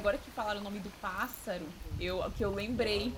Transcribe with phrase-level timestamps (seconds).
[0.00, 1.66] agora que falaram o nome do pássaro,
[2.00, 3.12] eu, que eu lembrei,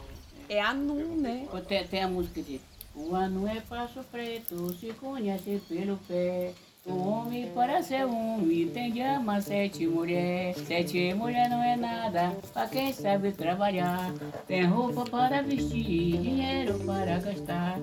[0.49, 1.47] é Anu, né?
[1.69, 2.61] Tem, tem a música de
[2.95, 6.53] O Anu é pássaro preto, se conhece pelo pé.
[6.85, 10.57] O homem para ser homem tem de amar sete mulheres.
[10.67, 14.13] Sete mulheres não é nada para quem sabe trabalhar.
[14.49, 17.79] Tem roupa para vestir, dinheiro para gastar.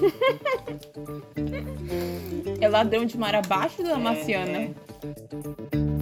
[2.58, 4.60] é ladrão de mar abaixo da Marciana.
[4.60, 5.93] É,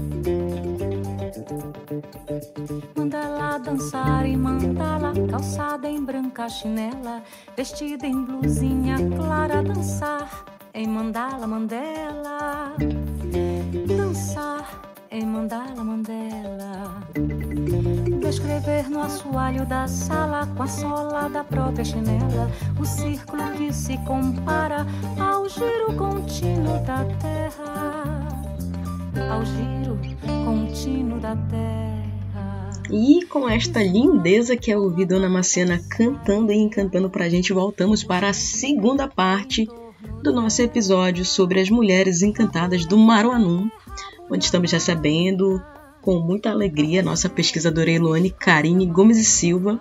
[2.96, 7.22] Manda dançar e manda lá calçada em branca chinela,
[7.56, 12.72] vestida em blusinha clara dançar em mandala mandela,
[13.86, 17.00] dançar em mandala mandela,
[18.20, 23.96] descrever no assoalho da sala com a sola da própria chinela, o círculo que se
[23.98, 24.86] compara
[25.20, 28.31] ao giro contínuo da terra,
[29.30, 29.98] ao giro
[30.44, 32.70] contínuo da terra.
[32.90, 38.04] E com esta lindeza que é ouvir Dona Marciana cantando e encantando pra gente, voltamos
[38.04, 39.68] para a segunda parte
[40.22, 43.70] do nosso episódio sobre as mulheres encantadas do Maruanum,
[44.30, 45.62] onde estamos recebendo
[46.00, 49.80] com muita alegria nossa pesquisadora Eloane Karine Gomes e Silva,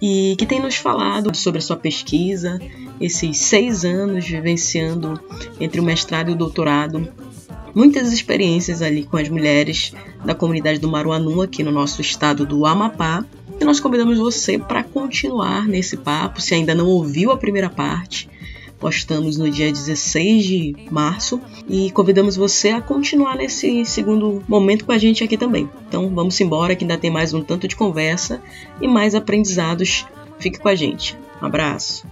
[0.00, 2.60] e que tem nos falado sobre a sua pesquisa,
[3.00, 5.20] esses seis anos vivenciando
[5.58, 7.08] entre o mestrado e o doutorado,
[7.74, 9.92] muitas experiências ali com as mulheres
[10.24, 13.24] da comunidade do Maruanum aqui no nosso estado do Amapá.
[13.60, 18.30] E nós convidamos você para continuar nesse papo, se ainda não ouviu a primeira parte,
[18.78, 24.92] postamos no dia 16 de março e convidamos você a continuar nesse segundo momento com
[24.92, 25.68] a gente aqui também.
[25.88, 28.40] Então vamos embora que ainda tem mais um tanto de conversa
[28.80, 30.06] e mais aprendizados.
[30.38, 31.18] Fique com a gente.
[31.42, 32.06] Um abraço.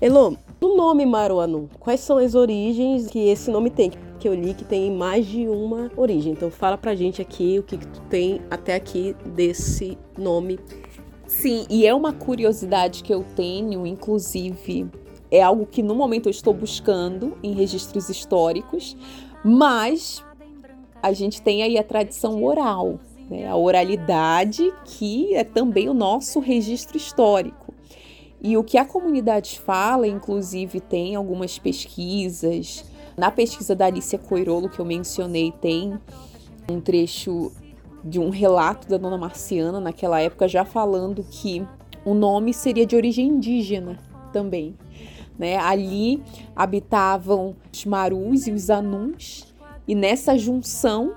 [0.00, 3.90] Elô, o nome Maruanu, quais são as origens que esse nome tem?
[4.18, 6.32] Que eu li que tem mais de uma origem.
[6.32, 10.58] Então fala pra gente aqui o que, que tu tem até aqui desse nome
[11.30, 14.90] Sim, e é uma curiosidade que eu tenho, inclusive,
[15.30, 18.96] é algo que no momento eu estou buscando em registros históricos,
[19.44, 20.24] mas
[21.00, 22.98] a gente tem aí a tradição oral,
[23.30, 23.46] né?
[23.46, 27.59] a oralidade, que é também o nosso registro histórico.
[28.42, 32.84] E o que a comunidade fala, inclusive, tem algumas pesquisas.
[33.16, 35.98] Na pesquisa da Alicia Coirolo, que eu mencionei, tem
[36.70, 37.52] um trecho
[38.02, 41.66] de um relato da dona Marciana naquela época já falando que
[42.04, 43.98] o nome seria de origem indígena
[44.32, 44.74] também.
[45.38, 45.56] Né?
[45.56, 46.22] Ali
[46.56, 49.54] habitavam os Marus e os Anuns,
[49.86, 51.12] e nessa junção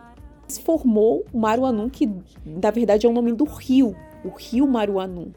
[0.48, 2.10] se formou o Maruanum, que
[2.46, 3.96] na verdade é o nome do rio,
[4.26, 5.32] o rio Maruanum.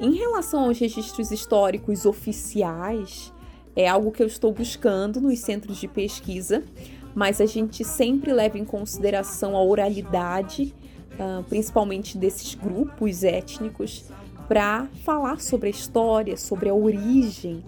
[0.00, 3.32] Em relação aos registros históricos oficiais,
[3.74, 6.62] é algo que eu estou buscando nos centros de pesquisa,
[7.16, 10.72] mas a gente sempre leva em consideração a oralidade,
[11.14, 14.04] uh, principalmente desses grupos étnicos,
[14.46, 17.64] para falar sobre a história, sobre a origem.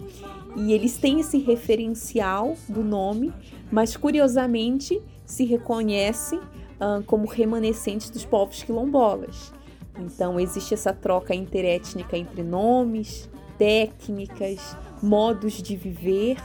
[0.55, 3.33] E eles têm esse referencial do nome,
[3.69, 9.51] mas curiosamente se reconhecem uh, como remanescentes dos povos quilombolas.
[9.97, 16.37] Então existe essa troca interétnica entre nomes, técnicas, modos de viver.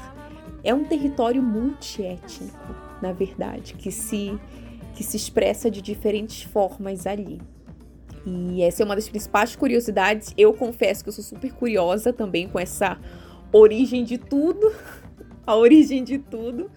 [0.63, 4.39] É um território multiétnico na verdade, que se
[4.95, 7.39] que se expressa de diferentes formas ali.
[8.25, 10.33] E essa é uma das principais curiosidades.
[10.39, 12.99] Eu confesso que eu sou super curiosa também com essa
[13.53, 14.73] origem de tudo,
[15.47, 16.71] a origem de tudo.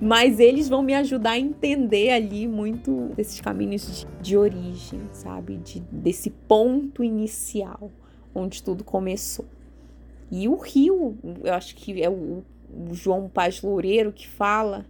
[0.00, 5.58] Mas eles vão me ajudar a entender ali muito desses caminhos de, de origem, sabe?
[5.58, 7.90] De, desse ponto inicial
[8.34, 9.44] onde tudo começou.
[10.30, 14.86] E o rio, eu acho que é o, o João Paz Loureiro que fala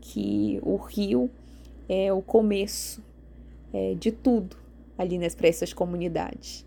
[0.00, 1.30] que o rio
[1.88, 3.04] é o começo
[3.72, 4.56] é, de tudo
[4.96, 6.66] ali nas para essas comunidades.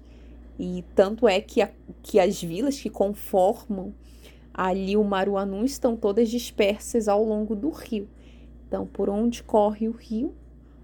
[0.57, 1.69] E tanto é que, a,
[2.01, 3.93] que as vilas que conformam
[4.53, 8.07] ali o Maruanu estão todas dispersas ao longo do rio.
[8.67, 10.33] Então, por onde corre o rio,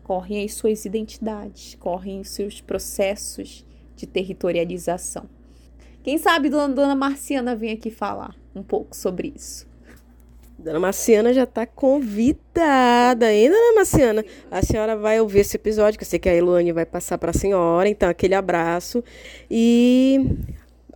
[0.03, 5.29] correm as suas identidades, correm os seus processos de territorialização.
[6.01, 9.67] Quem sabe Dona, Dona Marciana vem aqui falar um pouco sobre isso.
[10.57, 14.25] Dona Marciana já está convidada, hein, Dona Marciana?
[14.51, 17.31] A senhora vai ouvir esse episódio, que eu sei que a Eluane vai passar para
[17.31, 19.01] a senhora, então aquele abraço.
[19.49, 20.37] E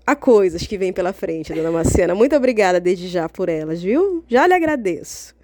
[0.06, 2.14] há coisas que vêm pela frente, Dona Marciana.
[2.14, 4.24] Muito obrigada desde já por elas, viu?
[4.28, 5.36] Já lhe agradeço.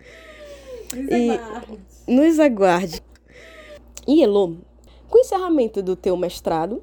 [0.94, 1.80] Nos aguarde.
[2.08, 3.04] E nos aguarde.
[4.08, 4.58] E Elo,
[5.10, 6.82] com o encerramento do teu mestrado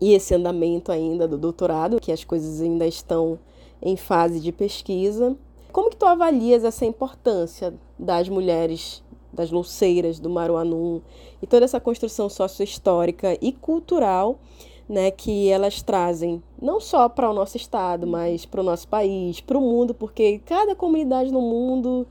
[0.00, 3.38] e esse andamento ainda do doutorado, que as coisas ainda estão
[3.82, 5.36] em fase de pesquisa,
[5.72, 9.02] como que tu avalias essa importância das mulheres,
[9.32, 11.02] das louceiras do Maruanum
[11.42, 14.40] e toda essa construção sociohistórica e cultural
[14.88, 19.40] né, que elas trazem não só para o nosso estado, mas para o nosso país,
[19.40, 22.06] para o mundo, porque cada comunidade no mundo,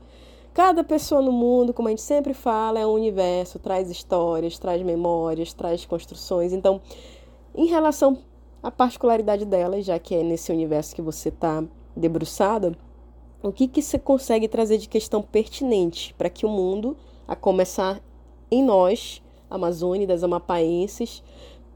[0.54, 4.80] cada pessoa no mundo, como a gente sempre fala, é um universo, traz histórias, traz
[4.82, 6.52] memórias, traz construções.
[6.52, 6.80] Então,
[7.54, 8.18] em relação
[8.62, 11.64] à particularidade delas, já que é nesse universo que você está
[11.96, 12.76] debruçada,
[13.42, 16.96] o que, que você consegue trazer de questão pertinente para que o mundo,
[17.26, 18.00] a começar
[18.50, 21.22] em nós, amazônidas, amapaenses,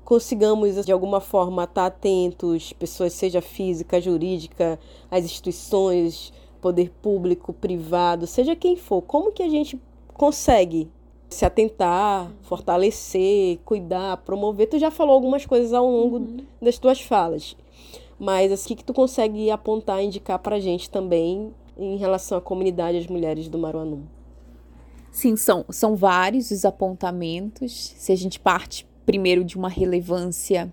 [0.05, 4.79] consigamos de alguma forma estar atentos, pessoas seja física, jurídica,
[5.11, 9.81] as instituições, poder público, privado, seja quem for, como que a gente
[10.15, 10.91] consegue
[11.29, 14.69] se atentar, fortalecer, cuidar, promover?
[14.69, 16.37] Tu já falou algumas coisas ao longo uhum.
[16.61, 17.57] das tuas falas,
[18.19, 22.41] mas assim, o que tu consegue apontar, indicar para a gente também em relação à
[22.41, 24.03] comunidade as mulheres do Maruanum?
[25.11, 27.93] Sim, são, são vários os apontamentos.
[27.99, 30.73] Se a gente parte primeiro de uma relevância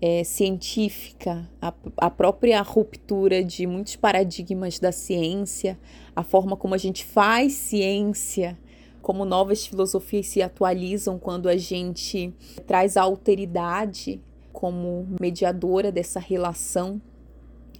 [0.00, 5.78] é, científica, a, a própria ruptura de muitos paradigmas da ciência,
[6.14, 8.58] a forma como a gente faz ciência,
[9.00, 12.32] como novas filosofias se atualizam quando a gente
[12.66, 14.20] traz a alteridade
[14.52, 17.00] como mediadora dessa relação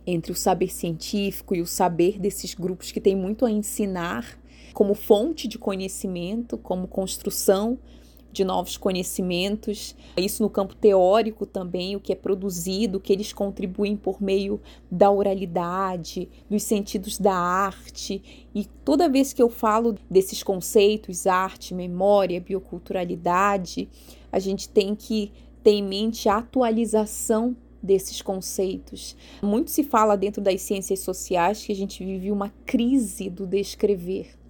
[0.07, 4.39] entre o saber científico e o saber desses grupos que têm muito a ensinar
[4.75, 7.79] como fonte de conhecimento, como construção
[8.35, 13.97] de novos conhecimentos, isso no campo teórico também, o que é produzido, que eles contribuem
[13.97, 14.61] por meio
[14.91, 18.49] da oralidade, dos sentidos da arte.
[18.53, 23.89] E toda vez que eu falo desses conceitos, arte, memória, bioculturalidade,
[24.33, 25.33] a gente tem que
[25.63, 29.15] ter em mente a atualização desses conceitos.
[29.41, 34.44] Muito se fala dentro das ciências sociais que a gente vive uma crise do descrever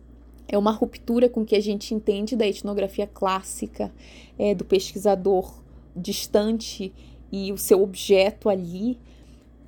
[0.49, 3.93] é uma ruptura com o que a gente entende da etnografia clássica,
[4.39, 5.63] é, do pesquisador
[5.97, 6.93] distante
[7.33, 8.99] e o seu objeto ali.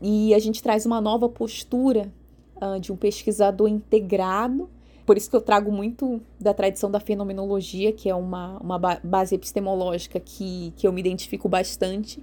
[0.01, 2.13] E a gente traz uma nova postura
[2.57, 4.69] uh, de um pesquisador integrado.
[5.07, 9.35] Por isso que eu trago muito da tradição da fenomenologia, que é uma, uma base
[9.35, 12.23] epistemológica que, que eu me identifico bastante,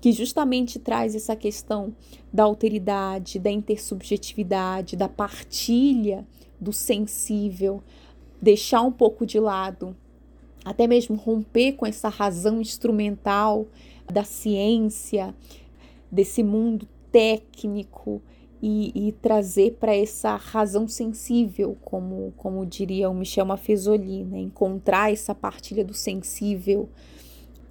[0.00, 1.94] que justamente traz essa questão
[2.32, 6.26] da alteridade, da intersubjetividade, da partilha
[6.60, 7.82] do sensível,
[8.40, 9.96] deixar um pouco de lado,
[10.64, 13.66] até mesmo romper com essa razão instrumental
[14.12, 15.34] da ciência,
[16.10, 18.20] desse mundo técnico
[18.60, 24.38] e, e trazer para essa razão sensível, como, como diria o Michel Maffezoli, né?
[24.38, 26.88] encontrar essa partilha do sensível.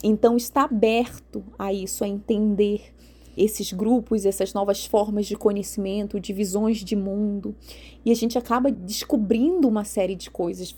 [0.04, 2.95] Então, está aberto a isso, a entender
[3.38, 7.56] esses grupos, essas novas formas de conhecimento, de visões de mundo,
[8.04, 10.76] e a gente acaba descobrindo uma série de coisas.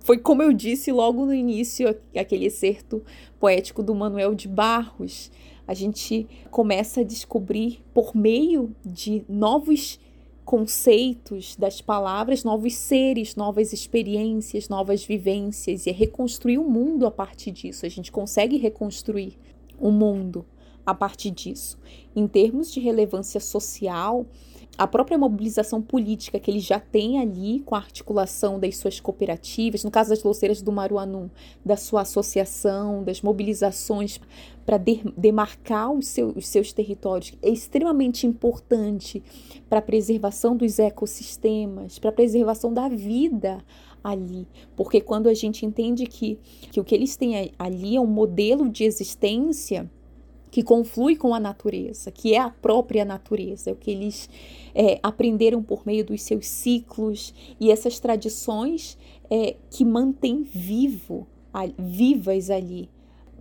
[0.00, 3.02] Foi como eu disse logo no início, aquele excerto
[3.38, 5.30] poético do Manuel de Barros.
[5.66, 10.00] A gente começa a descobrir por meio de novos
[10.44, 17.10] conceitos das palavras, novos seres, novas experiências, novas vivências, e é reconstruir o mundo a
[17.10, 17.86] partir disso.
[17.86, 19.38] A gente consegue reconstruir
[19.78, 20.44] o mundo
[20.84, 21.78] a partir disso.
[22.14, 24.26] Em termos de relevância social,
[24.76, 29.84] a própria mobilização política que ele já tem ali com a articulação das suas cooperativas,
[29.84, 31.28] no caso das louceiras do Maruanum,
[31.64, 34.18] da sua associação, das mobilizações
[34.64, 39.22] para demarcar os, os seus territórios, é extremamente importante
[39.68, 43.62] para a preservação dos ecossistemas, para a preservação da vida
[44.02, 44.48] ali.
[44.74, 46.38] Porque quando a gente entende que,
[46.70, 49.90] que o que eles têm ali é um modelo de existência
[50.52, 54.28] que conflui com a natureza, que é a própria natureza, é o que eles
[54.74, 58.98] é, aprenderam por meio dos seus ciclos e essas tradições
[59.30, 61.26] é, que mantêm vivo,
[61.78, 62.90] vivas ali,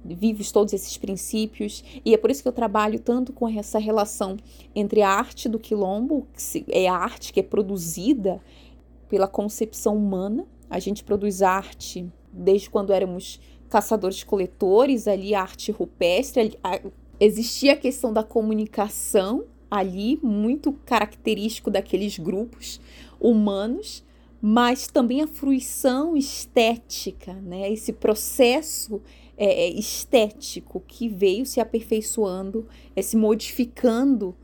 [0.05, 4.37] vivos todos esses princípios, e é por isso que eu trabalho tanto com essa relação
[4.73, 8.41] entre a arte do quilombo, que é a arte que é produzida
[9.09, 13.41] pela concepção humana, a gente produz arte desde quando éramos
[13.71, 16.57] caçadores-coletores, ali a arte rupestre,
[17.21, 22.81] existia a questão da comunicação ali, muito característico daqueles grupos
[23.19, 24.03] humanos,
[24.41, 27.71] mas também a fruição estética, né?
[27.71, 28.99] esse processo
[29.37, 34.35] é, é estético que veio se aperfeiçoando, é, se modificando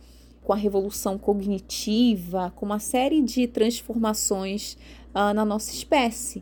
[0.43, 4.77] com a revolução cognitiva, com uma série de transformações
[5.13, 6.41] uh, na nossa espécie.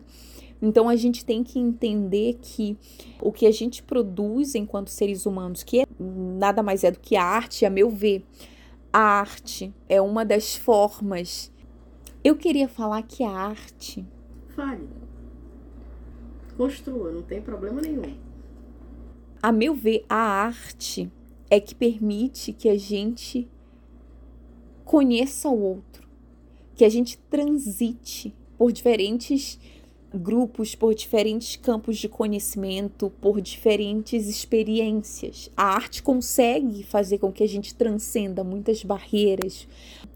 [0.66, 2.76] Então a gente tem que entender que
[3.22, 7.16] o que a gente produz enquanto seres humanos, que é, nada mais é do que
[7.16, 8.26] a arte, a meu ver,
[8.92, 11.52] a arte é uma das formas.
[12.24, 14.04] Eu queria falar que a arte
[14.56, 14.90] fale.
[16.58, 18.18] Construa, não tem problema nenhum.
[19.44, 21.12] A meu ver, a arte
[21.48, 23.48] é que permite que a gente
[24.84, 26.10] conheça o outro,
[26.74, 29.60] que a gente transite por diferentes
[30.16, 35.50] grupos, por diferentes campos de conhecimento, por diferentes experiências.
[35.56, 39.68] A arte consegue fazer com que a gente transcenda muitas barreiras,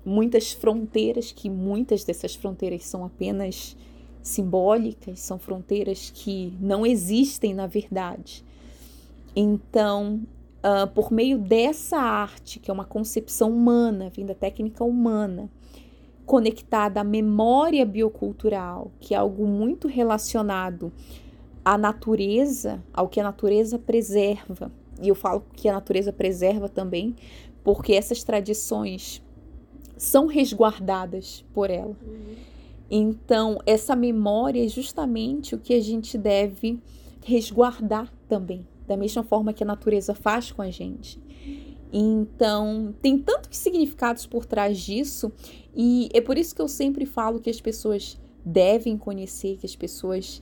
[0.05, 3.75] muitas fronteiras, que muitas dessas fronteiras são apenas
[4.21, 8.43] simbólicas, são fronteiras que não existem na verdade.
[9.35, 10.21] Então,
[10.63, 15.49] uh, por meio dessa arte, que é uma concepção humana, vem da técnica humana,
[16.29, 20.93] conectada à memória biocultural, que é algo muito relacionado
[21.65, 24.71] à natureza, ao que a natureza preserva.
[25.01, 27.15] E eu falo que a natureza preserva também,
[27.63, 29.23] porque essas tradições
[29.97, 31.97] são resguardadas por ela.
[32.05, 32.35] Uhum.
[32.91, 36.79] Então, essa memória é justamente o que a gente deve
[37.25, 41.19] resguardar também, da mesma forma que a natureza faz com a gente.
[41.91, 45.31] Então, tem tantos significados por trás disso,
[45.75, 49.75] e é por isso que eu sempre falo que as pessoas devem conhecer, que as
[49.75, 50.41] pessoas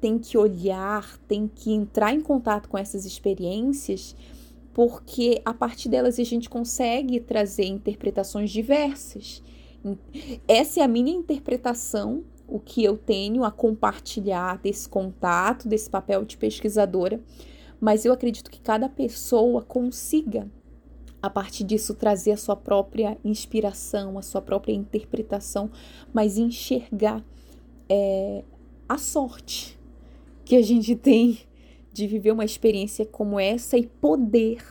[0.00, 4.16] têm que olhar, têm que entrar em contato com essas experiências,
[4.72, 9.42] porque a partir delas a gente consegue trazer interpretações diversas.
[10.46, 16.24] Essa é a minha interpretação, o que eu tenho a compartilhar desse contato, desse papel
[16.24, 17.20] de pesquisadora,
[17.80, 20.50] mas eu acredito que cada pessoa consiga
[21.22, 25.70] a partir disso trazer a sua própria inspiração, a sua própria interpretação,
[26.12, 27.24] mas enxergar
[27.88, 28.44] é,
[28.88, 29.78] a sorte
[30.44, 31.38] que a gente tem
[31.92, 34.62] de viver uma experiência como essa e poder,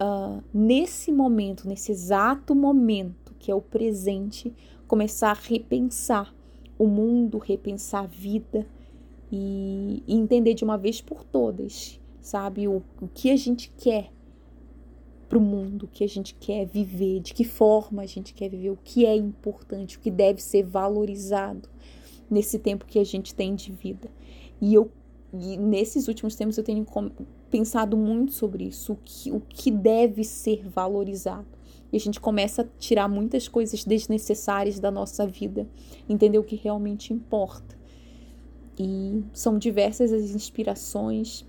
[0.00, 4.52] uh, nesse momento, nesse exato momento que é o presente,
[4.86, 6.34] começar a repensar
[6.78, 8.66] o mundo, repensar a vida
[9.30, 14.10] e, e entender de uma vez por todas, sabe, o, o que a gente quer
[15.30, 18.70] para o mundo que a gente quer viver, de que forma a gente quer viver,
[18.70, 21.68] o que é importante, o que deve ser valorizado
[22.28, 24.10] nesse tempo que a gente tem de vida.
[24.60, 24.90] E eu
[25.32, 26.84] e nesses últimos tempos eu tenho
[27.48, 31.46] pensado muito sobre isso, o que, o que deve ser valorizado.
[31.92, 35.68] E a gente começa a tirar muitas coisas desnecessárias da nossa vida,
[36.08, 37.78] entender o que realmente importa.
[38.76, 41.46] E são diversas as inspirações,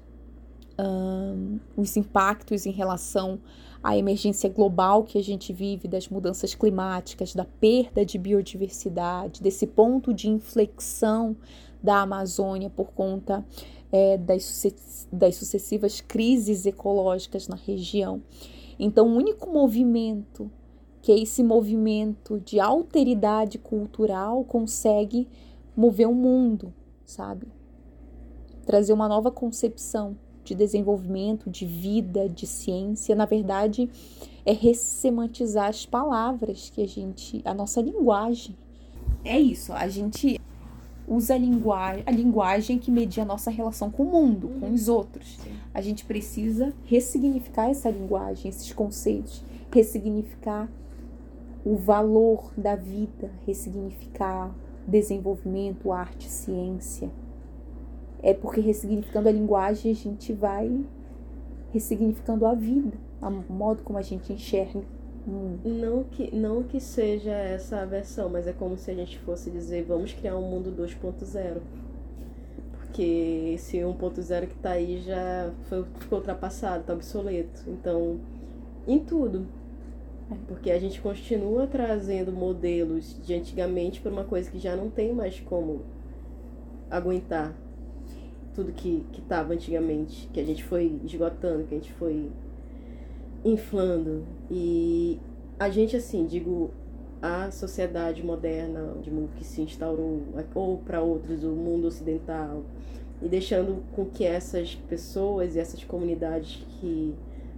[1.75, 3.39] os impactos em relação
[3.83, 9.65] a emergência global que a gente vive, das mudanças climáticas, da perda de biodiversidade, desse
[9.65, 11.35] ponto de inflexão
[11.81, 13.43] da Amazônia por conta
[13.91, 14.67] é, das,
[15.11, 18.21] das sucessivas crises ecológicas na região.
[18.77, 20.51] Então, o único movimento
[21.01, 25.27] que esse movimento de alteridade cultural consegue
[25.75, 26.71] mover o mundo,
[27.03, 27.47] sabe?
[28.63, 33.89] Trazer uma nova concepção de desenvolvimento, de vida, de ciência, na verdade,
[34.45, 38.55] é ressemantizar as palavras que a gente, a nossa linguagem.
[39.23, 40.39] É isso, a gente
[41.07, 44.59] usa a, linguagem, a linguagem que media a nossa relação com o mundo, uhum.
[44.59, 45.37] com os outros.
[45.37, 45.51] Sim.
[45.73, 50.69] A gente precisa ressignificar essa linguagem, esses conceitos, ressignificar
[51.63, 54.51] o valor da vida, ressignificar
[54.87, 57.11] desenvolvimento, arte, ciência,
[58.23, 60.83] é porque ressignificando a linguagem a gente vai
[61.71, 64.81] ressignificando a vida, o modo como a gente enxerga.
[65.27, 65.57] Hum.
[65.63, 69.49] Não que, não que seja essa a versão, mas é como se a gente fosse
[69.49, 71.61] dizer, vamos criar um mundo 2.0.
[72.73, 77.63] Porque esse 1.0 que está aí já foi, ficou ultrapassado, está obsoleto.
[77.67, 78.19] Então,
[78.87, 79.45] em tudo.
[80.29, 80.35] É.
[80.47, 85.13] Porque a gente continua trazendo modelos de antigamente para uma coisa que já não tem
[85.13, 85.81] mais como
[86.89, 87.55] aguentar
[88.53, 92.31] tudo que que tava antigamente, que a gente foi esgotando, que a gente foi
[93.43, 94.23] inflando.
[94.49, 95.19] E
[95.59, 96.71] a gente assim, digo,
[97.21, 100.21] a sociedade moderna, de mundo que se instaurou
[100.53, 102.63] ou para outros o mundo ocidental
[103.21, 107.13] e deixando com que essas pessoas e essas comunidades que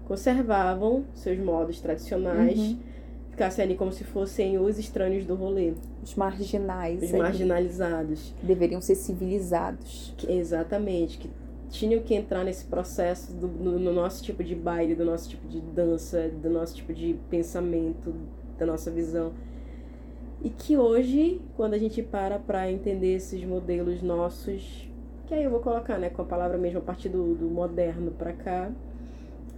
[0.05, 2.92] conservavam seus modos tradicionais uhum
[3.33, 5.73] ficassem ali como se fossem os estranhos do rolê.
[6.03, 7.01] Os marginais.
[7.01, 8.33] Os marginalizados.
[8.41, 10.13] Deveriam ser civilizados.
[10.15, 11.17] Que, exatamente.
[11.17, 11.29] Que
[11.69, 15.47] tinham que entrar nesse processo do, no, no, nosso tipo de baile, do nosso tipo
[15.47, 18.13] de dança, do nosso tipo de pensamento,
[18.57, 19.33] da nossa visão.
[20.43, 24.87] E que hoje, quando a gente para para entender esses modelos nossos,
[25.25, 28.11] que aí eu vou colocar, né, com a palavra mesmo a partir do, do moderno
[28.11, 28.71] para cá,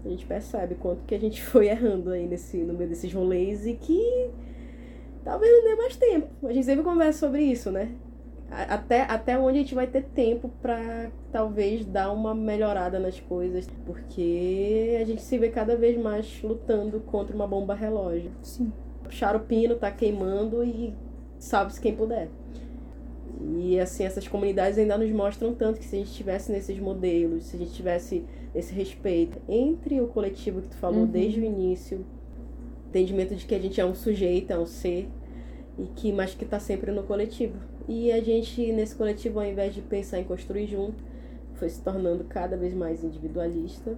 [0.05, 3.65] a gente percebe quanto que a gente foi errando aí nesse, no meio desses rolês
[3.65, 4.29] e que
[5.23, 6.47] talvez não dê mais tempo.
[6.47, 7.95] A gente sempre conversa sobre isso, né?
[8.49, 13.67] até, até onde a gente vai ter tempo para talvez dar uma melhorada nas coisas,
[13.85, 18.31] porque a gente se vê cada vez mais lutando contra uma bomba relógio.
[18.41, 18.71] Sim.
[19.03, 20.93] Puxar o pino, tá queimando e
[21.37, 22.29] sabe-se quem puder.
[23.41, 27.43] E assim, essas comunidades ainda nos mostram tanto que se a gente tivesse nesses modelos,
[27.45, 28.23] se a gente tivesse
[28.53, 31.07] esse respeito entre o coletivo que tu falou Uhum.
[31.07, 32.05] desde o início,
[32.89, 35.09] entendimento de que a gente é um sujeito, é um ser,
[35.77, 37.57] e que mas que está sempre no coletivo.
[37.87, 41.03] E a gente nesse coletivo, ao invés de pensar em construir junto,
[41.55, 43.97] foi se tornando cada vez mais individualista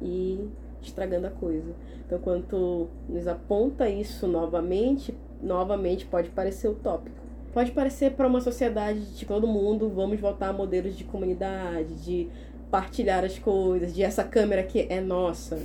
[0.00, 0.48] e
[0.80, 1.74] estragando a coisa.
[2.06, 7.19] Então, quando tu nos aponta isso novamente, novamente pode parecer utópico.
[7.52, 12.28] Pode parecer para uma sociedade de todo mundo, vamos voltar a modelos de comunidade, de
[12.70, 15.58] partilhar as coisas, de essa câmera que é nossa.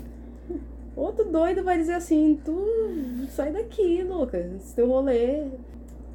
[0.96, 2.66] Outro doido vai dizer assim, tu
[3.30, 5.44] sai daqui, Lucas, esse teu rolê.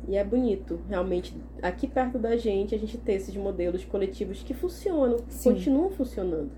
[0.08, 4.54] E é bonito, realmente, aqui perto da gente, a gente ter esses modelos coletivos que
[4.54, 5.52] funcionam, Sim.
[5.52, 6.50] continuam funcionando.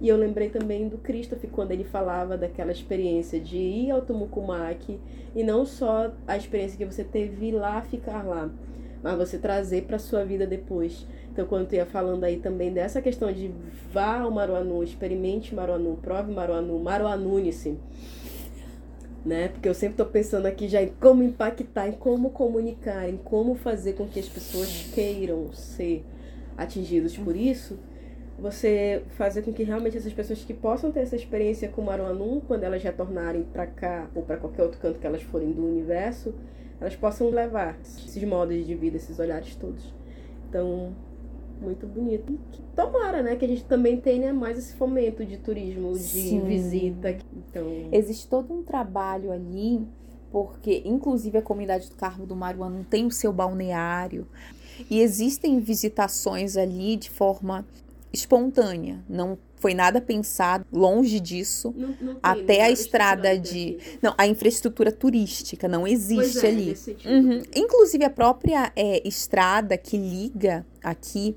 [0.00, 4.98] E eu lembrei também do Christopher quando ele falava daquela experiência de ir ao Tumucumaque
[5.34, 8.50] e não só a experiência que você teve lá ficar lá,
[9.02, 11.06] mas você trazer para sua vida depois.
[11.32, 13.50] Então, quando tu ia falando aí também dessa questão de
[13.92, 17.76] vá ao Maruanu, experimente Maruanu, prove Maruanu, Maruanune-se,
[19.24, 19.48] né?
[19.48, 23.54] Porque eu sempre tô pensando aqui já em como impactar, em como comunicar, em como
[23.54, 26.04] fazer com que as pessoas queiram ser
[26.56, 27.78] atingidos por isso.
[28.44, 32.62] Você fazer com que realmente essas pessoas que possam ter essa experiência com Maruanu, quando
[32.62, 36.34] elas retornarem para cá ou para qualquer outro canto que elas forem do universo,
[36.78, 39.94] elas possam levar esses modos de vida, esses olhares todos.
[40.46, 40.94] Então,
[41.58, 42.30] muito bonito.
[42.30, 42.38] E
[42.76, 46.44] Tomara, né, que a gente também tenha mais esse fomento de turismo, de Sim.
[46.44, 47.16] visita.
[47.48, 49.88] Então, Existe todo um trabalho ali,
[50.30, 54.26] porque inclusive a comunidade do Carmo do Maruanu tem o seu balneário
[54.90, 57.64] e existem visitações ali de forma
[58.14, 59.04] espontânea.
[59.08, 61.74] Não foi nada pensado, longe disso.
[61.76, 63.78] não, não tem Até a estrada de-.
[64.02, 66.76] Não, a infraestrutura turística não existe Pois é, ali.
[67.06, 67.42] Uhum.
[67.54, 71.36] Inclusive a própria é, estrada que liga aqui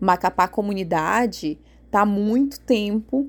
[0.00, 1.58] Macapá comunidade
[1.90, 3.28] tá há muito tempo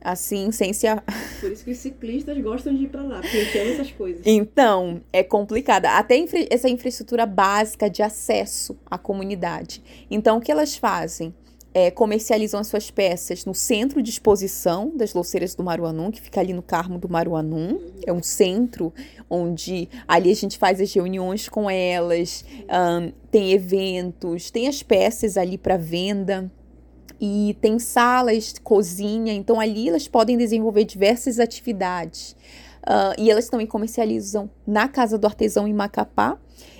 [0.00, 1.02] assim sem se a-
[1.40, 4.22] Por isso que os ciclistas gostam de ir pra lá, porque tem essas coisas.
[4.24, 5.90] Então, é complicada.
[5.90, 9.82] Até infra- essa infraestrutura básica de acesso à comunidade.
[10.10, 11.34] Então, o que elas fazem?
[11.78, 16.40] É, comercializam as suas peças no centro de exposição das louceiras do Maruanum, que fica
[16.40, 17.78] ali no Carmo do Maruanum.
[18.06, 18.94] É um centro
[19.28, 25.36] onde ali a gente faz as reuniões com elas, ahn, tem eventos, tem as peças
[25.36, 26.50] ali para venda.
[27.20, 32.34] E tem salas, cozinha, então ali elas podem desenvolver diversas atividades.
[32.86, 36.38] Ah, e elas também comercializam na Casa do Artesão em Macapá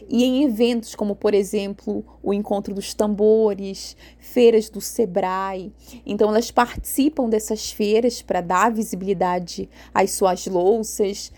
[0.09, 5.73] e em eventos como, por exemplo, o Encontro dos Tambores, feiras do Sebrae.
[6.05, 11.33] Então, elas participam dessas feiras para dar visibilidade às suas louças.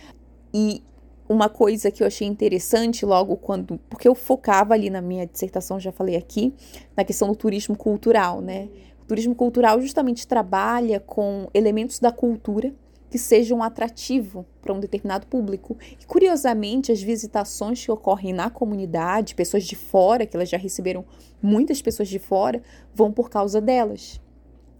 [0.53, 0.83] E
[1.29, 3.79] uma coisa que eu achei interessante logo quando.
[3.89, 6.55] Porque eu focava ali na minha dissertação, já falei aqui,
[6.97, 8.69] na questão do turismo cultural, né?
[9.03, 12.75] O turismo cultural justamente trabalha com elementos da cultura
[13.11, 15.77] que sejam atrativo para um determinado público.
[16.01, 21.05] E curiosamente, as visitações que ocorrem na comunidade, pessoas de fora, que elas já receberam
[21.42, 22.62] muitas pessoas de fora,
[22.94, 24.21] vão por causa delas.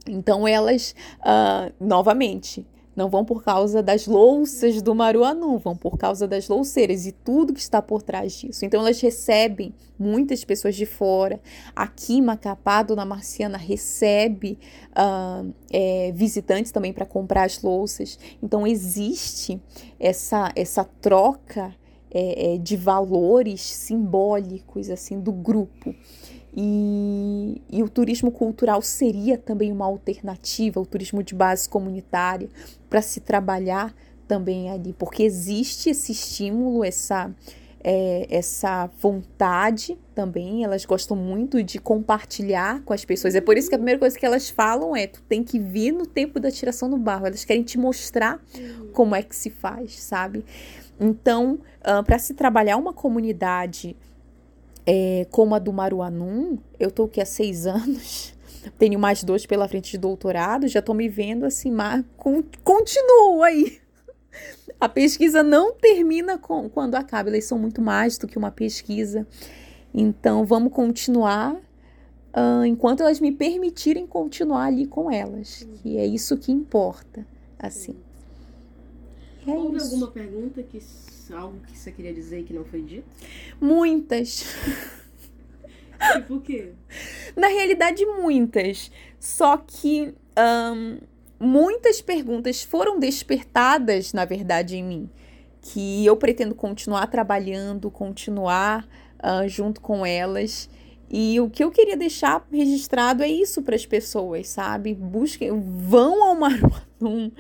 [0.07, 2.67] Então elas, ah, novamente,
[2.99, 7.55] não vão por causa das louças do Maruanu, vão por causa das louceiras e tudo
[7.55, 8.65] que está por trás disso.
[8.65, 11.41] Então elas recebem muitas pessoas de fora.
[11.77, 14.59] Aqui, Macapá, Dona Marciana recebe
[14.97, 18.19] ah, é, visitantes também para comprar as louças.
[18.43, 19.63] Então existe
[20.01, 21.73] essa, essa troca
[22.11, 25.95] é, é, de valores simbólicos assim do grupo.
[26.61, 32.49] E, e o turismo cultural seria também uma alternativa, o turismo de base comunitária,
[32.91, 33.95] para se trabalhar
[34.27, 37.33] também ali, porque existe esse estímulo, essa,
[37.79, 43.37] é, essa vontade também, elas gostam muito de compartilhar com as pessoas.
[43.37, 45.93] É por isso que a primeira coisa que elas falam é: tu tem que vir
[45.93, 48.43] no tempo da tiração do barro, elas querem te mostrar
[48.93, 50.45] como é que se faz, sabe?
[50.99, 51.61] Então,
[52.05, 53.97] para se trabalhar uma comunidade
[54.91, 58.35] é, como a do Maruanum, eu tô aqui há seis anos,
[58.79, 63.43] tenho mais dois pela frente de doutorado, já tô me vendo assim, mas con continuo
[63.43, 63.79] aí.
[64.81, 69.27] A pesquisa não termina com, quando acaba, elas são muito mais do que uma pesquisa.
[69.93, 71.61] Então, vamos continuar
[72.33, 77.27] ah, enquanto elas me permitirem continuar ali com elas, que é isso que importa,
[77.59, 77.97] assim.
[79.47, 79.87] É Houve isso.
[79.87, 80.81] alguma pergunta que
[81.37, 83.07] algo que você queria dizer e que não foi dito?
[83.61, 84.45] Muitas.
[86.13, 86.73] Tipo o quê?
[87.37, 88.91] Na realidade, muitas.
[89.19, 90.99] Só que ahn,
[91.41, 95.11] muitas perguntas foram despertadas, na verdade, em mim.
[95.61, 98.89] Que eu pretendo continuar trabalhando, continuar
[99.19, 100.69] ah, junto com elas.
[101.11, 104.95] E o que eu queria deixar registrado é isso para as pessoas, sabe?
[104.95, 107.33] Busquem, vão ao Maruanum,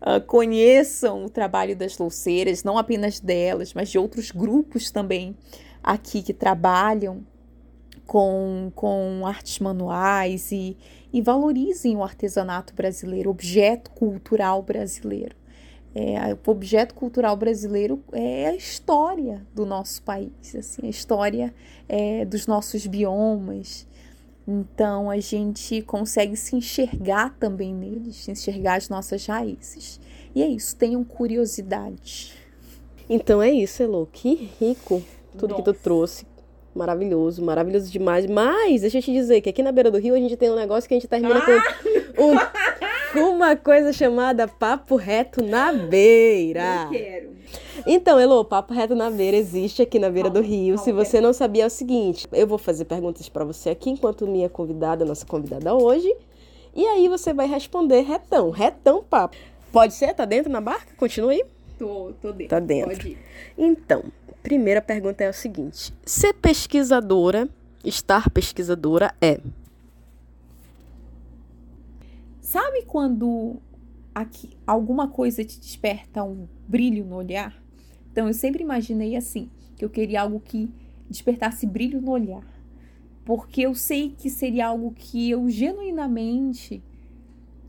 [0.00, 5.36] ah, conheçam o trabalho das louceiras, não apenas delas, mas de outros grupos também
[5.82, 7.24] aqui que trabalham
[8.06, 10.76] com, com artes manuais e,
[11.12, 15.34] e valorizem o artesanato brasileiro, objeto cultural brasileiro.
[15.94, 21.54] É, o objeto cultural brasileiro é a história do nosso país, assim, a história
[21.88, 23.86] é, dos nossos biomas.
[24.46, 29.98] Então a gente consegue se enxergar também neles, se enxergar as nossas raízes.
[30.34, 32.32] E é isso, tenham curiosidade.
[33.08, 34.08] Então é isso, Elo.
[34.12, 35.02] Que rico
[35.38, 35.80] tudo que tu Nossa.
[35.82, 36.26] trouxe.
[36.74, 38.26] Maravilhoso, maravilhoso demais.
[38.26, 40.54] Mas deixa eu te dizer que aqui na beira do rio a gente tem um
[40.56, 41.52] negócio que a gente termina com,
[42.32, 42.36] um-
[43.14, 46.88] uma coisa chamada papo reto na beira.
[46.90, 47.36] quero.
[47.86, 50.78] Então, Elo, papo reto na beira existe aqui na beira do rio.
[50.78, 53.90] Se calma, você não sabia, é o seguinte: eu vou fazer perguntas pra você aqui
[53.90, 56.12] enquanto minha convidada, nossa convidada hoje.
[56.74, 59.36] E aí você vai responder retão, retão papo.
[59.72, 60.14] Pode ser?
[60.14, 60.94] Tá dentro na barca?
[60.96, 61.44] Continua aí.
[61.78, 62.48] Tô, tô dentro.
[62.48, 62.90] Tá dentro.
[62.90, 63.18] Pode ir.
[63.56, 64.04] Então,
[64.42, 67.48] primeira pergunta é o seguinte: ser pesquisadora,
[67.84, 69.38] estar pesquisadora é.
[72.46, 73.60] Sabe quando
[74.14, 77.60] aqui, alguma coisa te desperta um brilho no olhar?
[78.12, 80.72] Então eu sempre imaginei assim, que eu queria algo que
[81.10, 82.46] despertasse brilho no olhar.
[83.24, 86.80] Porque eu sei que seria algo que eu genuinamente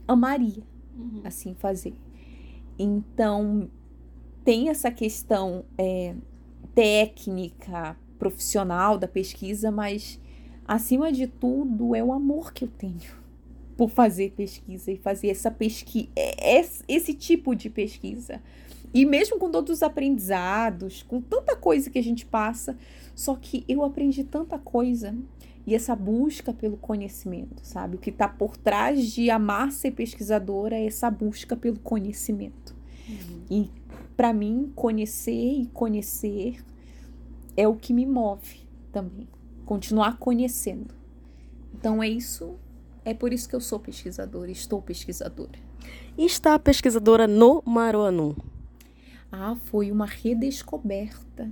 [0.07, 0.61] amaria
[1.23, 1.95] assim fazer.
[2.77, 3.71] Então
[4.43, 6.13] tem essa questão é,
[6.75, 10.21] técnica, profissional da pesquisa, mas
[10.67, 13.25] acima de tudo é o amor que eu tenho
[13.77, 16.09] por fazer pesquisa e fazer essa pesquisa,
[16.87, 18.41] esse tipo de pesquisa.
[18.93, 22.75] E mesmo com todos os aprendizados, com tanta coisa que a gente passa,
[23.13, 25.15] só que eu aprendi tanta coisa
[25.65, 27.97] e essa busca pelo conhecimento, sabe?
[27.97, 32.75] O que está por trás de amar ser pesquisadora é essa busca pelo conhecimento.
[33.51, 33.69] E
[34.15, 36.63] para mim, conhecer e conhecer
[37.55, 39.27] é o que me move também.
[39.65, 40.95] Continuar conhecendo.
[41.73, 42.55] Então é isso
[43.07, 45.57] é por isso que eu sou pesquisadora, estou pesquisadora.
[46.17, 48.35] E está pesquisadora no Maruanu.
[49.31, 51.49] Ah, foi uma redescoberta.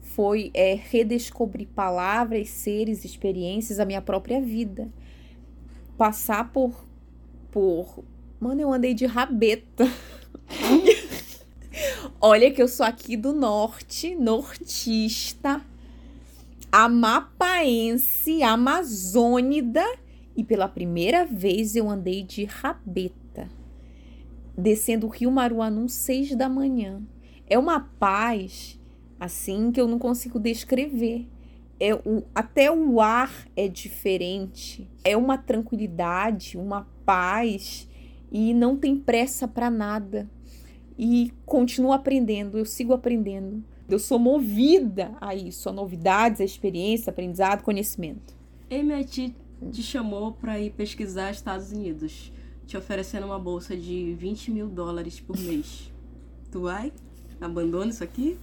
[0.00, 4.88] Foi é, redescobrir palavras, seres, experiências, a minha própria vida.
[5.98, 6.86] Passar por.
[7.50, 8.04] por.
[8.38, 9.90] Mano, eu andei de rabeta.
[12.20, 15.60] Olha que eu sou aqui do norte, nortista,
[16.70, 19.84] amapaense, amazônida.
[20.36, 23.48] E pela primeira vez eu andei de rabeta,
[24.56, 27.02] descendo o rio Maruanum seis da manhã.
[27.46, 28.78] É uma paz
[29.18, 31.26] assim que eu não consigo descrever.
[31.80, 34.90] É o, até o ar é diferente.
[35.02, 37.88] É uma tranquilidade, uma paz
[38.30, 40.28] e não tem pressa para nada.
[40.98, 43.64] E continuo aprendendo, eu sigo aprendendo.
[43.88, 48.34] Eu sou movida a isso, a novidades, a experiência, aprendizado, conhecimento.
[48.68, 52.32] MIT te chamou para ir pesquisar Estados Unidos,
[52.66, 55.92] te oferecendo uma bolsa de 20 mil dólares por mês.
[56.50, 56.92] Tu vai?
[57.40, 58.38] Abandona isso aqui?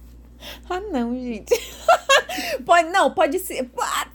[0.68, 1.52] Ah, não, gente.
[2.64, 3.70] pode, não, pode ser.
[3.80, 4.06] Ah,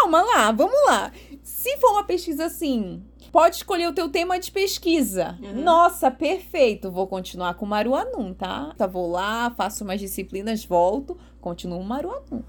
[0.00, 1.12] Calma lá, vamos lá.
[1.42, 5.38] Se for uma pesquisa assim, pode escolher o teu tema de pesquisa.
[5.42, 5.62] Uhum.
[5.62, 6.90] Nossa, perfeito.
[6.90, 8.72] Vou continuar com Maruanum, tá?
[8.76, 12.42] Tá, vou lá, faço umas disciplinas, volto, continuo Maruanum.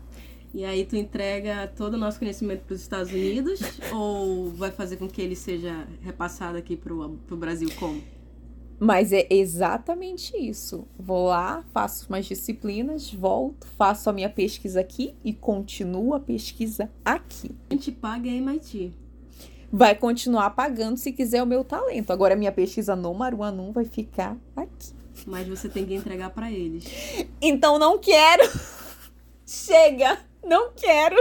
[0.54, 3.62] E aí tu entrega todo o nosso conhecimento para os Estados Unidos
[3.94, 8.02] ou vai fazer com que ele seja repassado aqui pro, pro Brasil como?
[8.84, 10.88] Mas é exatamente isso.
[10.98, 16.90] Vou lá, faço umas disciplinas, volto, faço a minha pesquisa aqui e continuo a pesquisa
[17.06, 17.52] aqui.
[17.70, 18.92] A gente paga a MIT.
[19.72, 22.12] Vai continuar pagando se quiser o meu talento.
[22.12, 24.94] Agora, a minha pesquisa no Maruanum vai ficar aqui.
[25.28, 26.84] Mas você tem que entregar para eles.
[27.40, 28.44] Então, não quero.
[29.46, 31.16] Chega, não quero.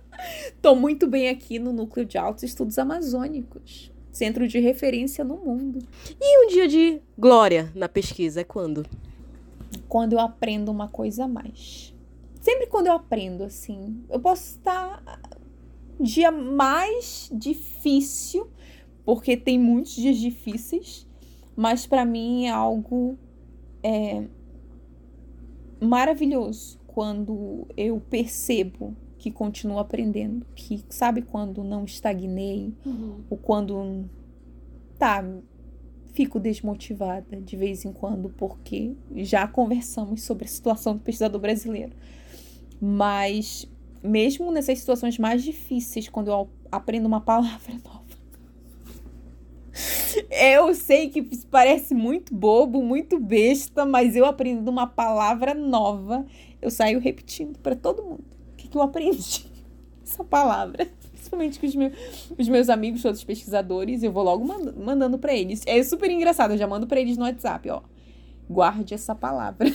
[0.62, 3.92] Tô muito bem aqui no Núcleo de Altos Estudos Amazônicos.
[4.10, 5.78] Centro de referência no mundo.
[6.20, 8.86] E um dia de glória na pesquisa é quando?
[9.88, 11.94] quando eu aprendo uma coisa a mais.
[12.40, 15.20] Sempre quando eu aprendo, assim, eu posso estar
[15.98, 18.48] dia mais difícil,
[19.04, 21.06] porque tem muitos dias difíceis,
[21.56, 23.18] mas para mim é algo
[23.82, 24.24] é,
[25.80, 33.20] maravilhoso quando eu percebo que continuo aprendendo, que sabe quando não estagnei, Uhum.
[33.28, 34.08] ou quando
[34.98, 35.22] tá
[36.14, 41.92] fico desmotivada de vez em quando, porque já conversamos sobre a situação do pesquisador brasileiro.
[42.80, 43.68] Mas
[44.02, 48.06] mesmo nessas situações mais difíceis, quando eu aprendo uma palavra nova,
[50.30, 56.24] eu sei que parece muito bobo, muito besta, mas eu aprendo uma palavra nova,
[56.60, 58.24] eu saio repetindo para todo mundo.
[58.52, 59.46] O que, que eu aprendi?
[60.02, 60.88] Essa palavra.
[61.12, 61.92] Principalmente com os meus,
[62.38, 65.62] os meus amigos, todos pesquisadores, eu vou logo mand mandando para eles.
[65.66, 67.82] É super engraçado, eu já mando para eles no WhatsApp, ó.
[68.48, 69.72] Guarde essa palavra.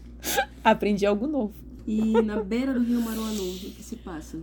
[0.62, 1.54] Aprendi algo novo.
[1.86, 4.38] E na beira do rio Maruanu, o que se passa?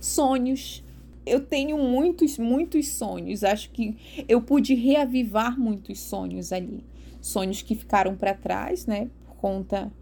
[0.00, 0.82] Sonhos.
[1.26, 3.44] Eu tenho muitos, muitos sonhos.
[3.44, 3.96] Acho que
[4.28, 6.84] eu pude reavivar muitos sonhos ali.
[7.20, 9.08] Sonhos que ficaram para trás, né?
[9.24, 9.92] Por conta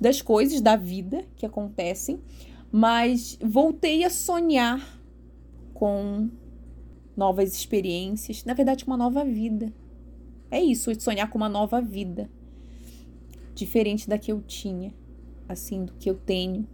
[0.00, 2.20] das coisas da vida que acontecem.
[2.72, 5.00] Mas voltei a sonhar
[5.74, 6.30] com
[7.16, 8.44] novas experiências.
[8.44, 9.72] Na verdade, com uma nova vida.
[10.50, 12.30] É isso, sonhar com uma nova vida.
[13.54, 14.94] Diferente da que eu tinha.
[15.48, 16.66] Assim, do que eu tenho.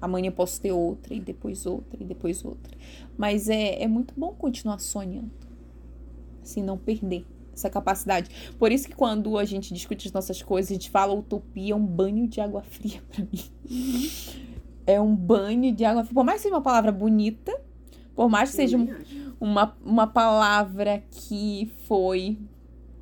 [0.00, 2.74] Amanhã eu posso ter outra, e depois outra, e depois outra.
[3.18, 5.30] Mas é, é muito bom continuar sonhando.
[6.42, 8.30] Assim, não perder essa capacidade.
[8.58, 11.76] Por isso que quando a gente discute as nossas coisas, a gente fala utopia, é
[11.76, 14.10] um banho de água fria para mim.
[14.86, 16.14] É um banho de água fria.
[16.14, 17.58] Por mais que seja uma palavra bonita,
[18.14, 18.88] por mais que seja um,
[19.40, 22.38] uma, uma palavra que foi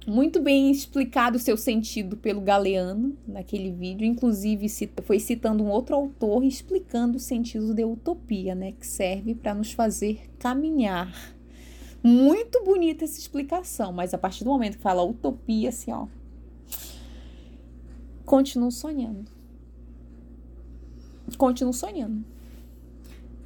[0.09, 4.67] muito bem explicado o seu sentido pelo Galeano naquele vídeo, inclusive
[5.05, 9.73] foi citando um outro autor explicando o sentido de utopia, né, que serve para nos
[9.73, 11.13] fazer caminhar.
[12.03, 16.07] Muito bonita essa explicação, mas a partir do momento que fala utopia, assim, ó,
[18.25, 19.31] continuo sonhando.
[21.37, 22.25] Continuo sonhando.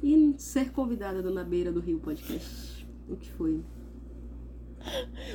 [0.01, 3.63] E ser convidada do Na Beira do Rio Podcast, o que foi?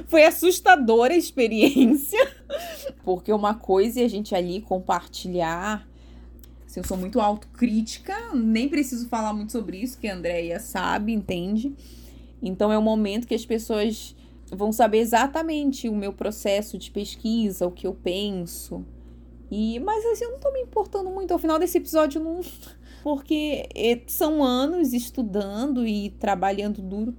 [0.06, 2.18] Foi assustadora a experiência.
[3.02, 5.88] Porque uma coisa é a gente ali compartilhar.
[6.66, 11.12] Assim, eu sou muito autocrítica, nem preciso falar muito sobre isso, que a Andrea sabe,
[11.12, 11.74] entende?
[12.42, 14.14] Então é o momento que as pessoas
[14.50, 18.84] vão saber exatamente o meu processo de pesquisa, o que eu penso.
[19.50, 22.40] E mas assim, eu não tô me importando muito ao final desse episódio não,
[23.02, 23.68] porque
[24.06, 27.14] são anos estudando e trabalhando duro.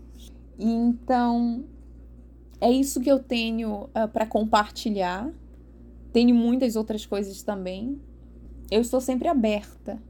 [0.58, 1.64] Então,
[2.60, 5.32] é isso que eu tenho uh, para compartilhar.
[6.12, 8.00] Tenho muitas outras coisas também.
[8.70, 10.02] Eu estou sempre aberta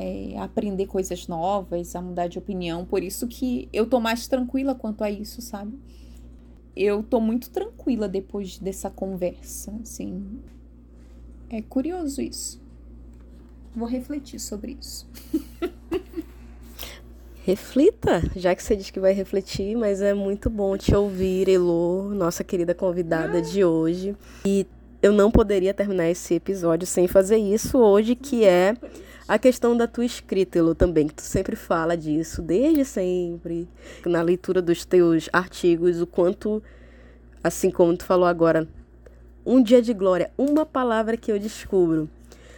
[0.00, 2.86] é, a aprender coisas novas, a mudar de opinião.
[2.86, 5.78] Por isso que eu tô mais tranquila quanto a isso, sabe?
[6.74, 10.40] Eu tô muito tranquila depois dessa conversa, assim.
[11.50, 12.58] É curioso isso.
[13.76, 15.06] Vou refletir sobre isso.
[17.44, 22.14] Reflita, já que você diz que vai refletir, mas é muito bom te ouvir, Elô,
[22.14, 24.16] nossa querida convidada de hoje.
[24.46, 24.66] E
[25.02, 28.76] eu não poderia terminar esse episódio sem fazer isso hoje, que é
[29.30, 33.68] a questão da tua escrita, Elô, também, que tu sempre fala disso, desde sempre,
[34.04, 36.60] na leitura dos teus artigos, o quanto,
[37.40, 38.66] assim como tu falou agora,
[39.46, 42.10] um dia de glória, uma palavra que eu descubro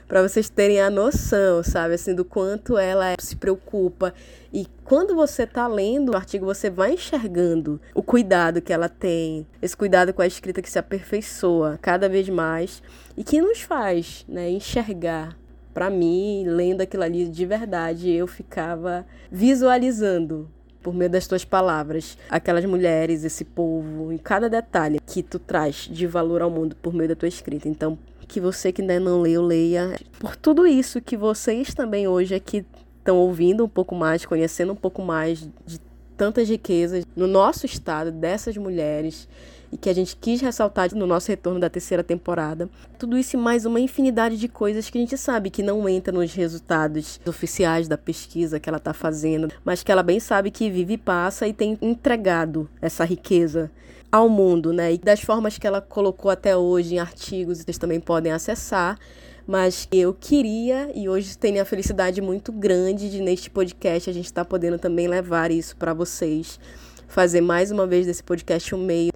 [0.09, 4.15] para vocês terem a noção, sabe, assim, do quanto ela se preocupa.
[4.51, 9.47] E quando você tá lendo o artigo, você vai enxergando o cuidado que ela tem,
[9.61, 12.83] esse cuidado com a escrita que se aperfeiçoa cada vez mais
[13.15, 15.42] e que nos faz, né, enxergar.
[15.73, 20.49] Para mim, lendo aquilo ali de verdade, eu ficava visualizando
[20.83, 25.89] por meio das tuas palavras, aquelas mulheres, esse povo, em cada detalhe que tu traz
[25.91, 27.69] de valor ao mundo por meio da tua escrita.
[27.69, 27.97] Então,
[28.33, 29.99] que você que ainda não leu, leia.
[30.19, 32.65] Por tudo isso que vocês também hoje aqui
[32.99, 35.79] estão ouvindo um pouco mais, conhecendo um pouco mais de
[36.17, 39.29] tantas riquezas no nosso estado, dessas mulheres,
[39.73, 42.69] e que a gente quis ressaltar no nosso retorno da terceira temporada.
[42.99, 46.13] Tudo isso e mais uma infinidade de coisas que a gente sabe que não entra
[46.13, 50.71] nos resultados oficiais da pesquisa que ela está fazendo, mas que ela bem sabe que
[50.71, 53.71] vive e passa e tem entregado essa riqueza
[54.11, 54.93] ao mundo, né?
[54.93, 58.99] E das formas que ela colocou até hoje em artigos, vocês também podem acessar.
[59.45, 64.27] Mas eu queria, e hoje tenho a felicidade muito grande de neste podcast a gente
[64.27, 66.61] estar tá podendo também levar isso para vocês.
[67.09, 69.13] Fazer mais uma vez desse podcast um meio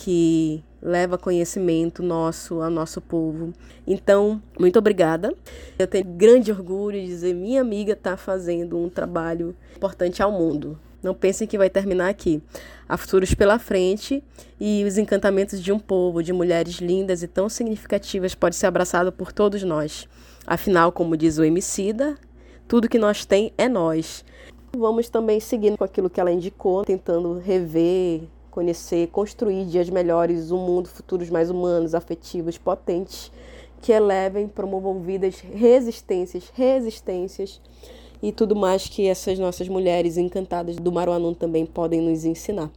[0.00, 3.52] que leva conhecimento nosso ao nosso povo.
[3.86, 5.34] Então, muito obrigada.
[5.78, 10.78] Eu tenho grande orgulho de dizer minha amiga está fazendo um trabalho importante ao mundo.
[11.02, 12.42] Não pensem que vai terminar aqui.
[12.88, 14.24] Há futuros pela frente
[14.58, 19.12] e os encantamentos de um povo, de mulheres lindas e tão significativas, pode ser abraçado
[19.12, 20.08] por todos nós.
[20.46, 22.16] Afinal, como diz o Emicida,
[22.66, 24.24] tudo que nós tem é nós.
[24.74, 30.58] Vamos também seguindo com aquilo que ela indicou, tentando rever, conhecer, construir dias melhores, um
[30.58, 33.30] mundo, futuros mais humanos, afetivos, potentes,
[33.80, 37.60] que elevem, promovam vidas, resistências, resistências
[38.22, 42.70] e tudo mais que essas nossas mulheres encantadas do Maruanum também podem nos ensinar.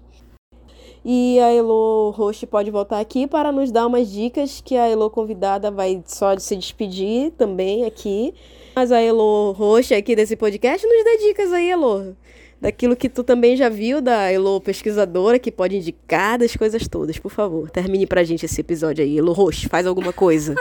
[1.06, 5.10] E a Elo Roche pode voltar aqui para nos dar umas dicas que a Elo
[5.10, 8.34] convidada vai só se despedir também aqui.
[8.74, 12.16] Mas a Elo Roche aqui desse podcast nos dê dicas aí, Elo.
[12.64, 17.20] Daquilo que tu também já viu da Elo pesquisadora, que pode indicar das coisas todas,
[17.20, 17.70] por favor.
[17.70, 19.18] Termine pra gente esse episódio aí.
[19.18, 20.56] Elo Roche, faz alguma coisa.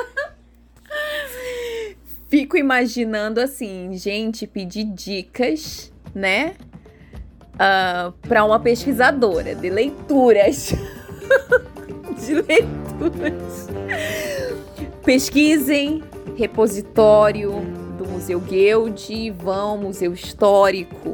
[2.29, 6.57] Fico imaginando assim, gente, pedir dicas, né?
[7.53, 10.73] uh, ah, para uma pesquisadora de leituras.
[12.19, 13.69] de leituras.
[15.05, 16.03] Pesquisem
[16.37, 17.53] repositório
[17.97, 21.12] do Museu Guild, vão Museu Histórico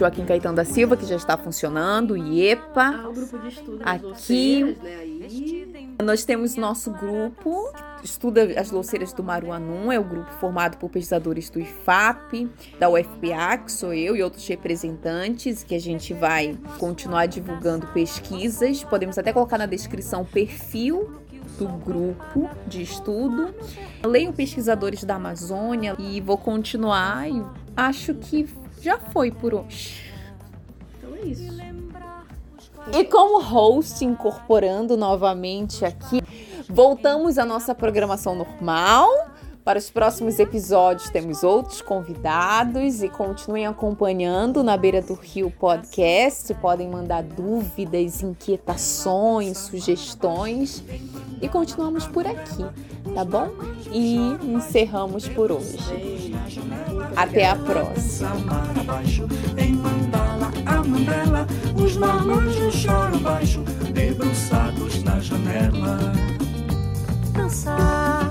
[0.00, 3.02] Joaquim Caetano da Silva, que já está funcionando, IEPA.
[3.04, 4.76] Ah, o grupo de estudo aqui.
[4.82, 5.96] Né, aí.
[6.02, 7.70] Nós temos nosso grupo,
[8.02, 13.58] estuda as louceiras do Maruanum, é o grupo formado por pesquisadores do IFAP, da UFPA,
[13.58, 18.82] que sou eu e outros representantes, que a gente vai continuar divulgando pesquisas.
[18.82, 21.20] Podemos até colocar na descrição o perfil
[21.58, 23.54] do grupo de estudo.
[24.02, 27.44] leio pesquisadores da Amazônia e vou continuar e
[27.76, 28.48] acho que
[28.80, 30.12] já foi por hoje.
[30.98, 31.60] Então é isso.
[32.92, 36.20] E como host, incorporando novamente aqui,
[36.68, 39.08] voltamos à nossa programação normal.
[39.62, 46.52] Para os próximos episódios temos outros convidados e continuem acompanhando na Beira do Rio Podcast.
[46.54, 50.82] Podem mandar dúvidas, inquietações, sugestões
[51.40, 52.64] e continuamos por aqui,
[53.14, 53.50] tá bom?
[53.92, 56.19] E encerramos por hoje.
[57.16, 58.30] Até a próxima.
[59.56, 60.82] Em mandala, a
[61.74, 61.96] os
[62.74, 63.60] choram baixo,
[63.92, 65.98] debruçados na janela.
[67.32, 68.30] Dançar.